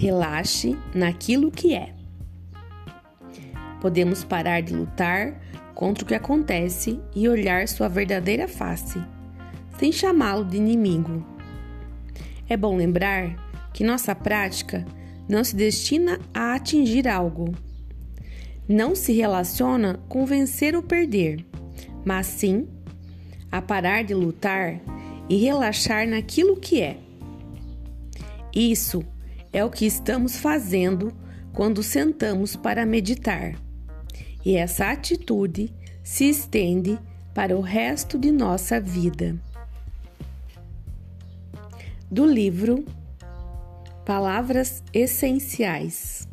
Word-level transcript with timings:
Relaxe 0.00 0.78
naquilo 0.94 1.50
que 1.50 1.74
é. 1.74 1.92
Podemos 3.80 4.22
parar 4.22 4.62
de 4.62 4.72
lutar 4.72 5.42
contra 5.74 6.04
o 6.04 6.06
que 6.06 6.14
acontece 6.14 7.00
e 7.16 7.28
olhar 7.28 7.66
sua 7.66 7.88
verdadeira 7.88 8.46
face, 8.46 9.02
sem 9.76 9.90
chamá-lo 9.90 10.44
de 10.44 10.56
inimigo. 10.56 11.26
É 12.48 12.56
bom 12.56 12.76
lembrar 12.76 13.34
que 13.74 13.82
nossa 13.82 14.14
prática 14.14 14.86
não 15.28 15.42
se 15.42 15.56
destina 15.56 16.20
a 16.32 16.54
atingir 16.54 17.08
algo. 17.08 17.52
Não 18.68 18.94
se 18.94 19.12
relaciona 19.12 19.98
com 20.08 20.24
vencer 20.24 20.76
ou 20.76 20.82
perder, 20.82 21.44
mas 22.04 22.28
sim 22.28 22.68
a 23.50 23.60
parar 23.60 24.04
de 24.04 24.14
lutar 24.14 24.80
e 25.28 25.38
relaxar 25.38 26.06
naquilo 26.06 26.56
que 26.56 26.80
é. 26.80 27.00
Isso 28.54 29.04
é 29.52 29.64
o 29.64 29.70
que 29.70 29.86
estamos 29.86 30.36
fazendo 30.36 31.12
quando 31.52 31.82
sentamos 31.82 32.56
para 32.56 32.86
meditar. 32.86 33.54
E 34.44 34.56
essa 34.56 34.90
atitude 34.90 35.72
se 36.02 36.28
estende 36.28 36.98
para 37.34 37.56
o 37.56 37.60
resto 37.60 38.18
de 38.18 38.30
nossa 38.30 38.80
vida. 38.80 39.36
Do 42.10 42.24
livro 42.24 42.84
Palavras 44.04 44.82
Essenciais. 44.92 46.26